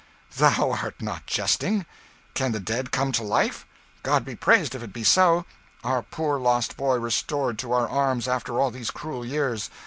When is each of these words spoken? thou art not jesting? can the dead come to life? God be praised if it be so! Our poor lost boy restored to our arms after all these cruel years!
thou 0.37 0.71
art 0.71 0.99
not 0.99 1.27
jesting? 1.27 1.85
can 2.33 2.53
the 2.53 2.59
dead 2.59 2.89
come 2.89 3.11
to 3.11 3.21
life? 3.21 3.67
God 4.01 4.25
be 4.25 4.33
praised 4.35 4.73
if 4.73 4.81
it 4.81 4.91
be 4.91 5.03
so! 5.03 5.45
Our 5.83 6.01
poor 6.01 6.39
lost 6.39 6.75
boy 6.75 6.95
restored 6.97 7.59
to 7.59 7.71
our 7.71 7.87
arms 7.87 8.27
after 8.27 8.59
all 8.59 8.71
these 8.71 8.89
cruel 8.89 9.23
years! 9.23 9.69